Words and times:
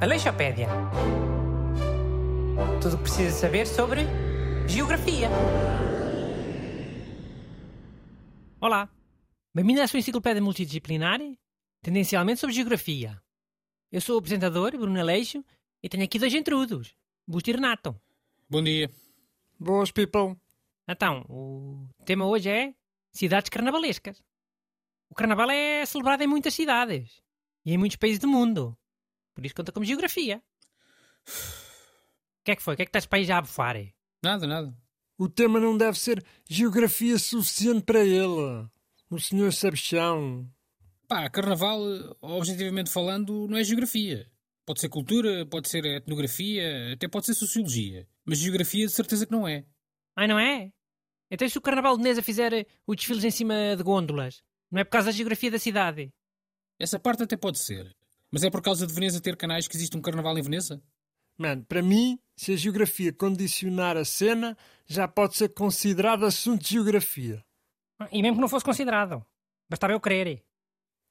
Aleixopédia. 0.00 0.68
Tudo 2.80 2.94
o 2.94 2.96
que 2.98 3.02
precisa 3.04 3.30
saber 3.30 3.66
sobre 3.66 4.02
geografia. 4.68 5.28
Olá, 8.60 8.88
bem-vindo 9.54 9.80
à 9.80 9.86
sua 9.86 9.98
enciclopédia 9.98 10.42
multidisciplinar, 10.42 11.20
tendencialmente 11.82 12.40
sobre 12.40 12.54
geografia. 12.54 13.20
Eu 13.90 14.00
sou 14.00 14.16
o 14.16 14.18
apresentador, 14.18 14.72
Bruno 14.72 15.00
Aleixo, 15.00 15.44
e 15.82 15.88
tenho 15.88 16.04
aqui 16.04 16.18
dois 16.18 16.34
intrudos, 16.34 16.94
Busto 17.26 17.50
e 17.50 17.52
Renato. 17.54 17.94
Bom 18.48 18.62
dia. 18.62 18.90
Boas, 19.58 19.90
people. 19.90 20.36
Então, 20.88 21.24
o 21.28 21.88
tema 22.04 22.26
hoje 22.26 22.48
é 22.48 22.74
cidades 23.10 23.48
carnavalescas. 23.48 24.22
O 25.16 25.24
carnaval 25.24 25.50
é 25.50 25.86
celebrado 25.86 26.22
em 26.22 26.26
muitas 26.26 26.52
cidades 26.52 27.22
e 27.64 27.72
em 27.72 27.78
muitos 27.78 27.96
países 27.96 28.18
do 28.18 28.28
mundo. 28.28 28.76
Por 29.34 29.46
isso 29.46 29.54
conta 29.54 29.72
como 29.72 29.86
geografia. 29.86 30.42
O 31.26 32.44
que 32.44 32.50
é 32.50 32.56
que 32.56 32.62
foi? 32.62 32.74
O 32.74 32.76
que 32.76 32.82
é 32.82 32.84
que 32.84 32.90
estás 32.90 33.06
para 33.06 33.20
aí 33.20 33.24
já 33.24 33.38
a 33.38 33.40
bufar? 33.40 33.76
Nada, 34.22 34.46
nada. 34.46 34.76
O 35.16 35.26
tema 35.26 35.58
não 35.58 35.74
deve 35.74 35.98
ser 35.98 36.22
geografia 36.46 37.18
suficiente 37.18 37.82
para 37.82 38.04
ele. 38.04 38.68
O 39.08 39.18
senhor 39.18 39.50
Sabichão. 39.54 40.46
Pá, 41.08 41.30
carnaval, 41.30 41.80
objetivamente 42.20 42.90
falando, 42.90 43.48
não 43.48 43.56
é 43.56 43.64
geografia. 43.64 44.30
Pode 44.66 44.82
ser 44.82 44.90
cultura, 44.90 45.46
pode 45.46 45.70
ser 45.70 45.82
etnografia, 45.86 46.92
até 46.92 47.08
pode 47.08 47.24
ser 47.24 47.32
sociologia. 47.32 48.06
Mas 48.22 48.36
geografia 48.36 48.84
de 48.84 48.92
certeza 48.92 49.24
que 49.24 49.32
não 49.32 49.48
é. 49.48 49.64
Ai, 50.14 50.28
não 50.28 50.38
é? 50.38 50.70
Então 51.30 51.48
se 51.48 51.56
o 51.56 51.62
carnaval 51.62 51.96
de 51.96 52.02
Neza 52.02 52.22
fizer 52.22 52.66
os 52.86 52.96
desfiles 52.96 53.24
em 53.24 53.30
cima 53.30 53.54
de 53.74 53.82
gôndolas, 53.82 54.44
não 54.70 54.80
é 54.80 54.84
por 54.84 54.90
causa 54.90 55.06
da 55.06 55.12
geografia 55.12 55.50
da 55.50 55.58
cidade? 55.58 56.12
Essa 56.78 56.98
parte 56.98 57.22
até 57.22 57.36
pode 57.36 57.58
ser. 57.58 57.94
Mas 58.30 58.42
é 58.42 58.50
por 58.50 58.60
causa 58.60 58.86
de 58.86 58.92
Veneza 58.92 59.20
ter 59.20 59.36
canais 59.36 59.68
que 59.68 59.76
existe 59.76 59.96
um 59.96 60.02
carnaval 60.02 60.36
em 60.36 60.42
Veneza? 60.42 60.82
Mano, 61.38 61.64
para 61.64 61.82
mim, 61.82 62.18
se 62.36 62.52
a 62.52 62.56
geografia 62.56 63.12
condicionar 63.12 63.96
a 63.96 64.04
cena, 64.04 64.56
já 64.86 65.06
pode 65.06 65.36
ser 65.36 65.50
considerado 65.50 66.24
assunto 66.24 66.62
de 66.62 66.70
geografia. 66.70 67.44
E 68.10 68.22
mesmo 68.22 68.36
que 68.36 68.40
não 68.40 68.48
fosse 68.48 68.64
considerado. 68.64 69.24
Bastava 69.68 69.92
eu 69.92 70.00
querer. 70.00 70.44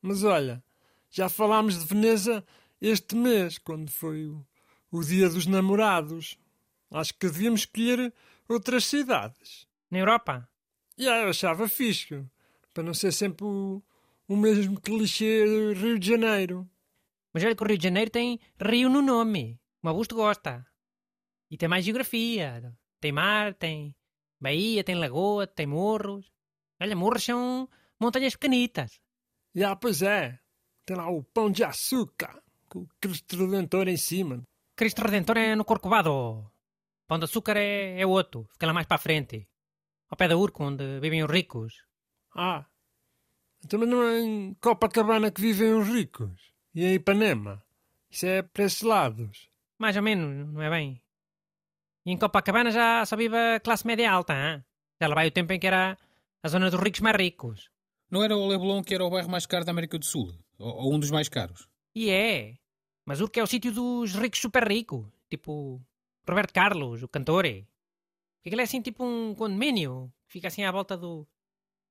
Mas 0.00 0.24
olha, 0.24 0.62
já 1.10 1.28
falámos 1.28 1.78
de 1.78 1.86
Veneza 1.86 2.44
este 2.80 3.14
mês, 3.14 3.58
quando 3.58 3.90
foi 3.90 4.26
o, 4.26 4.44
o 4.90 5.02
dia 5.02 5.28
dos 5.28 5.46
namorados. 5.46 6.38
Acho 6.90 7.14
que 7.14 7.26
devíamos 7.26 7.60
escolher 7.60 8.12
outras 8.48 8.84
cidades. 8.84 9.66
Na 9.90 9.98
Europa? 9.98 10.48
E 10.98 11.04
yeah, 11.04 11.24
eu 11.24 11.30
achava 11.30 11.68
fixe, 11.68 12.24
para 12.72 12.82
não 12.82 12.94
ser 12.94 13.12
sempre 13.12 13.44
o, 13.44 13.82
o 14.28 14.36
mesmo 14.36 14.80
clichê 14.80 15.44
Rio 15.74 15.98
de 15.98 16.08
Janeiro. 16.08 16.68
Mas 17.32 17.44
olha 17.44 17.54
que 17.54 17.62
o 17.62 17.66
Rio 17.66 17.78
de 17.78 17.84
Janeiro 17.84 18.10
tem 18.10 18.38
rio 18.60 18.88
no 18.88 19.00
nome. 19.00 19.58
O 19.82 19.88
Augusto 19.88 20.14
gosta. 20.14 20.66
E 21.50 21.56
tem 21.56 21.68
mais 21.68 21.84
geografia. 21.84 22.74
Tem 23.00 23.12
mar, 23.12 23.54
tem 23.54 23.94
baía, 24.40 24.84
tem 24.84 24.94
lagoa, 24.94 25.46
tem 25.46 25.66
morros. 25.66 26.30
Olha, 26.80 26.96
morros 26.96 27.24
são 27.24 27.68
montanhas 27.98 28.34
pequenitas. 28.34 29.00
Já, 29.54 29.60
yeah, 29.60 29.76
pois 29.76 30.02
é. 30.02 30.38
Tem 30.84 30.96
lá 30.96 31.08
o 31.08 31.22
pão 31.22 31.50
de 31.50 31.62
açúcar, 31.62 32.42
com 32.68 32.80
o 32.80 32.88
Cristo 33.00 33.36
Redentor 33.36 33.88
em 33.88 33.96
cima. 33.96 34.42
Cristo 34.74 35.02
Redentor 35.02 35.36
é 35.36 35.54
no 35.54 35.64
Corcovado. 35.64 36.50
Pão 37.06 37.18
de 37.18 37.24
açúcar 37.24 37.56
é, 37.56 38.00
é 38.00 38.06
outro, 38.06 38.46
fica 38.50 38.66
lá 38.66 38.72
mais 38.72 38.86
para 38.86 38.96
a 38.96 39.00
frente. 39.00 39.48
Ao 40.10 40.16
pé 40.16 40.26
da 40.26 40.36
Urco, 40.36 40.64
onde 40.64 40.98
vivem 41.00 41.22
os 41.22 41.30
ricos. 41.30 41.74
Ah, 42.34 42.64
também 43.68 43.88
não 43.88 44.02
é 44.02 44.20
em 44.20 44.54
Copacabana 44.54 45.30
que 45.30 45.40
vivem 45.40 45.72
os 45.74 45.88
ricos. 45.88 46.52
E 46.74 46.84
em 46.84 46.94
Ipanema. 46.94 47.62
Isso 48.10 48.26
é 48.26 48.42
para 48.42 48.64
esses 48.64 48.82
lados. 48.82 49.48
Mais 49.78 49.96
ou 49.96 50.02
menos, 50.02 50.52
não 50.52 50.62
é 50.62 50.70
bem? 50.70 51.00
E 52.04 52.12
em 52.12 52.18
Copacabana 52.18 52.70
já 52.70 53.04
só 53.06 53.16
vive 53.16 53.36
a 53.36 53.60
classe 53.60 53.86
média 53.86 54.10
alta, 54.10 54.34
hein? 54.34 54.64
Já 55.00 55.08
lá 55.08 55.14
vai 55.14 55.28
o 55.28 55.30
tempo 55.30 55.52
em 55.52 55.60
que 55.60 55.66
era 55.66 55.96
a 56.42 56.48
zona 56.48 56.70
dos 56.70 56.80
ricos 56.80 57.00
mais 57.00 57.16
ricos. 57.16 57.70
Não 58.10 58.22
era 58.22 58.36
o 58.36 58.46
Leblon 58.46 58.82
que 58.82 58.94
era 58.94 59.04
o 59.04 59.10
bairro 59.10 59.30
mais 59.30 59.46
caro 59.46 59.64
da 59.64 59.70
América 59.70 59.98
do 59.98 60.04
Sul? 60.04 60.34
Ou, 60.58 60.74
ou 60.74 60.94
um 60.94 60.98
dos 60.98 61.10
mais 61.10 61.28
caros? 61.28 61.68
E 61.94 62.10
é. 62.10 62.54
Mas 63.06 63.20
Urco 63.20 63.38
é 63.38 63.42
o 63.42 63.46
sítio 63.46 63.72
dos 63.72 64.14
ricos 64.14 64.40
super 64.40 64.66
ricos. 64.66 65.06
Tipo, 65.30 65.80
Roberto 66.28 66.52
Carlos, 66.52 67.02
o 67.02 67.08
cantor. 67.08 67.44
Porque 67.44 68.48
aquilo 68.48 68.60
é 68.60 68.64
assim 68.64 68.82
tipo 68.82 69.04
um 69.04 69.34
condomínio. 69.34 70.12
Que 70.26 70.34
fica 70.34 70.48
assim 70.48 70.64
à 70.64 70.70
volta 70.70 70.96
do, 70.96 71.26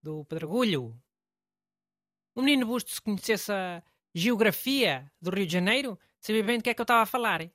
do 0.01 0.25
Pedregulho. 0.25 0.99
O 2.35 2.41
menino 2.41 2.65
Busto, 2.65 2.91
se 2.91 3.01
conhecesse 3.01 3.51
a 3.51 3.83
geografia 4.13 5.11
do 5.21 5.31
Rio 5.31 5.45
de 5.45 5.53
Janeiro, 5.53 5.99
sabia 6.19 6.43
bem 6.43 6.57
do 6.57 6.63
que 6.63 6.69
é 6.69 6.73
que 6.73 6.81
eu 6.81 6.83
estava 6.83 7.01
a 7.01 7.05
falar. 7.05 7.49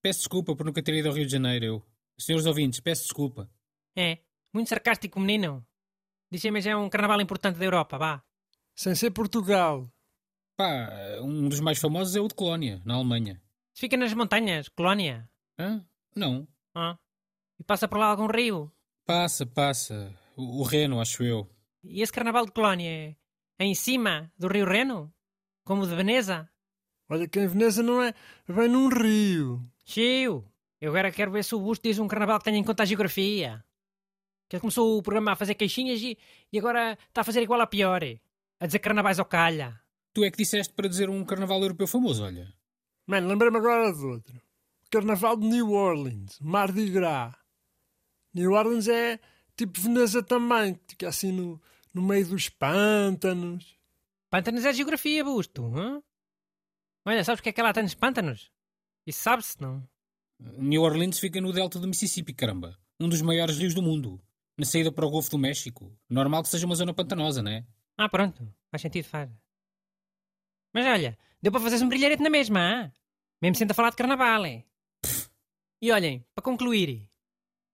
Peço 0.00 0.20
desculpa 0.20 0.54
por 0.56 0.64
nunca 0.64 0.82
ter 0.82 0.94
ido 0.94 1.08
ao 1.08 1.14
Rio 1.14 1.26
de 1.26 1.32
Janeiro, 1.32 1.64
eu. 1.64 1.86
Senhores 2.18 2.46
ouvintes, 2.46 2.80
peço 2.80 3.02
desculpa. 3.02 3.50
É, 3.96 4.18
muito 4.52 4.68
sarcástico 4.68 5.18
menino. 5.20 5.66
Disse 6.30 6.50
mas 6.50 6.66
é 6.66 6.74
um 6.74 6.88
carnaval 6.88 7.20
importante 7.20 7.58
da 7.58 7.64
Europa, 7.64 7.98
vá. 7.98 8.24
Sem 8.74 8.94
ser 8.94 9.10
Portugal. 9.10 9.90
Pá, 10.56 10.88
um 11.20 11.48
dos 11.48 11.60
mais 11.60 11.78
famosos 11.78 12.16
é 12.16 12.20
o 12.20 12.28
de 12.28 12.34
Colónia, 12.34 12.80
na 12.84 12.94
Alemanha. 12.94 13.40
Fica 13.74 13.96
nas 13.96 14.12
montanhas, 14.14 14.68
Colónia. 14.68 15.28
Hã? 15.58 15.84
Não. 16.14 16.46
Ah. 16.74 16.98
E 17.58 17.64
passa 17.64 17.86
por 17.88 17.98
lá 17.98 18.06
algum 18.06 18.26
rio? 18.26 18.72
Passa, 19.04 19.44
passa. 19.44 20.14
O, 20.36 20.60
o 20.60 20.62
Reno, 20.62 21.00
acho 21.00 21.22
eu. 21.22 21.48
E 21.84 22.00
esse 22.00 22.12
carnaval 22.12 22.46
de 22.46 22.52
Colónia 22.52 23.16
é 23.58 23.64
em 23.64 23.74
cima 23.74 24.32
do 24.38 24.46
rio 24.46 24.64
Reno? 24.64 25.12
Como 25.64 25.82
o 25.82 25.86
de 25.86 25.94
Veneza? 25.94 26.48
Olha 27.08 27.28
que 27.28 27.40
em 27.40 27.46
Veneza 27.46 27.82
não 27.82 28.02
é 28.02 28.14
bem 28.48 28.68
num 28.68 28.88
rio. 28.88 29.68
Chiu, 29.84 30.44
eu 30.80 30.90
agora 30.90 31.10
quero 31.10 31.32
ver 31.32 31.44
se 31.44 31.54
o 31.54 31.60
Busto 31.60 31.88
diz 31.88 31.98
um 31.98 32.06
carnaval 32.06 32.38
que 32.38 32.44
tenha 32.44 32.58
em 32.58 32.64
conta 32.64 32.84
a 32.84 32.86
geografia. 32.86 33.64
Que 34.48 34.56
ele 34.56 34.60
começou 34.60 34.96
o 34.96 35.02
programa 35.02 35.32
a 35.32 35.36
fazer 35.36 35.54
queixinhas 35.54 36.00
e, 36.00 36.16
e 36.52 36.58
agora 36.58 36.98
está 37.08 37.22
a 37.22 37.24
fazer 37.24 37.42
igual 37.42 37.60
a 37.60 37.66
pior. 37.66 38.02
A 38.60 38.66
dizer 38.66 38.78
carnavais 38.78 39.18
ao 39.18 39.24
calha. 39.24 39.80
Tu 40.14 40.24
é 40.24 40.30
que 40.30 40.38
disseste 40.38 40.72
para 40.72 40.88
dizer 40.88 41.10
um 41.10 41.24
carnaval 41.24 41.60
europeu 41.62 41.86
famoso, 41.86 42.24
olha. 42.24 42.52
Mano, 43.06 43.28
lembrei-me 43.28 43.56
agora 43.56 43.92
de 43.92 44.04
outro. 44.04 44.40
Carnaval 44.90 45.36
de 45.36 45.46
New 45.46 45.72
Orleans, 45.72 46.38
Mardi 46.40 46.90
Gras. 46.90 47.34
New 48.34 48.52
Orleans 48.52 48.88
é 48.88 49.18
tipo 49.56 49.80
Veneza 49.80 50.22
também, 50.22 50.74
que 50.74 50.80
fica 50.90 51.08
assim 51.08 51.32
no, 51.32 51.60
no 51.92 52.02
meio 52.02 52.26
dos 52.26 52.48
pântanos. 52.48 53.78
Pântanos 54.30 54.64
é 54.64 54.72
geografia, 54.72 55.24
Busto. 55.24 55.66
Hein? 55.76 56.02
Olha, 57.04 57.24
sabes 57.24 57.40
o 57.40 57.42
que 57.42 57.48
é 57.48 57.52
que 57.52 57.62
lá 57.62 57.72
tem 57.72 57.82
nos 57.82 57.94
pântanos? 57.94 58.50
Isso 59.06 59.22
sabe-se, 59.22 59.60
não? 59.60 59.86
New 60.38 60.82
Orleans 60.82 61.18
fica 61.18 61.40
no 61.40 61.52
delta 61.52 61.78
do 61.78 61.88
Mississippi, 61.88 62.32
caramba. 62.32 62.78
Um 62.98 63.08
dos 63.08 63.20
maiores 63.20 63.58
rios 63.58 63.74
do 63.74 63.82
mundo. 63.82 64.20
Na 64.56 64.64
saída 64.64 64.92
para 64.92 65.06
o 65.06 65.10
Golfo 65.10 65.30
do 65.30 65.38
México. 65.38 65.96
Normal 66.08 66.42
que 66.42 66.48
seja 66.48 66.66
uma 66.66 66.74
zona 66.74 66.94
pantanosa, 66.94 67.42
né? 67.42 67.66
Ah, 67.96 68.08
pronto. 68.08 68.52
Faz 68.70 68.82
sentido, 68.82 69.04
faz. 69.04 69.30
Mas 70.72 70.86
olha, 70.86 71.18
deu 71.40 71.52
para 71.52 71.60
fazer-se 71.60 71.84
um 71.84 71.88
brilharete 71.88 72.22
na 72.22 72.30
mesma, 72.30 72.60
hein? 72.60 72.92
Mesmo 73.40 73.56
sendo 73.56 73.72
a 73.72 73.74
falar 73.74 73.90
de 73.90 73.96
carnaval, 73.96 74.44
é? 74.44 74.64
E 75.80 75.90
olhem, 75.90 76.24
para 76.34 76.44
concluir, 76.44 77.08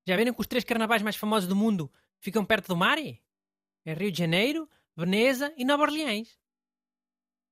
já 0.07 0.17
viram 0.17 0.33
que 0.33 0.41
os 0.41 0.47
três 0.47 0.65
carnavais 0.65 1.03
mais 1.03 1.17
famosos 1.17 1.49
do 1.49 1.55
mundo 1.55 1.93
ficam 2.21 2.45
perto 2.45 2.69
do 2.69 2.77
mar? 2.77 2.97
É 3.89 3.95
Rio 3.95 4.13
de 4.13 4.19
Janeiro, 4.19 4.69
Veneza 4.95 5.51
e 5.57 5.65
Nova 5.65 5.85
Orleans. 5.85 6.39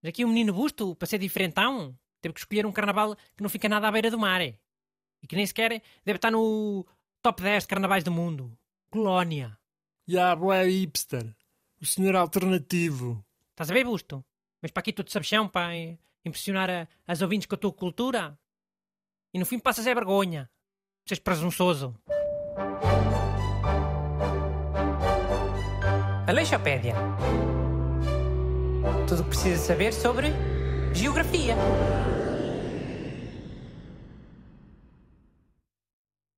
Mas 0.03 0.11
aqui 0.11 0.23
o 0.23 0.27
um 0.27 0.31
menino 0.31 0.53
busto, 0.53 0.95
para 0.95 1.07
ser 1.07 1.19
diferentão, 1.19 1.99
teve 2.21 2.35
que 2.35 2.41
escolher 2.41 2.67
um 2.67 2.73
carnaval 2.73 3.17
que 3.35 3.43
não 3.43 3.49
fica 3.49 3.71
nada 3.71 3.89
à 3.89 3.91
beira 3.91 4.11
do 4.11 4.19
mar. 4.19 4.43
E 4.43 5.27
que 5.27 5.35
nem 5.35 5.47
sequer 5.47 5.83
deve 6.05 6.19
estar 6.19 6.31
no 6.31 6.87
top 7.23 7.43
10 7.43 7.63
de 7.63 7.69
carnavais 7.69 8.05
do 8.05 8.11
mundo. 8.11 8.55
Colónia. 8.91 9.59
Ya, 10.07 10.37
boé 10.37 10.69
hipster. 10.69 11.35
O 11.81 11.87
senhor 11.87 12.15
alternativo. 12.15 13.25
Estás 13.53 13.71
a 13.71 13.73
ver, 13.73 13.87
busto? 13.87 14.23
Mas 14.61 14.71
para 14.71 14.83
aqui 14.83 14.93
tu 14.93 15.03
de 15.03 15.13
sabichão, 15.13 15.49
para 15.49 15.75
impressionar 16.23 16.69
a, 16.69 16.87
as 17.07 17.23
ouvintes 17.23 17.47
com 17.47 17.55
a 17.55 17.59
tua 17.59 17.73
cultura. 17.73 18.39
E 19.33 19.39
no 19.39 19.47
fim 19.47 19.59
passas 19.59 19.87
é 19.87 19.95
vergonha. 19.95 20.51
Seres 21.07 21.19
presunçoso. 21.19 21.99
Aleixopédia. 26.27 26.95
Tudo 29.07 29.21
o 29.21 29.25
que 29.25 29.31
precisa 29.31 29.63
saber 29.63 29.93
sobre 29.93 30.33
geografia. 30.93 31.55